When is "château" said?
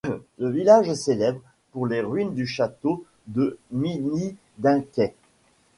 2.47-3.05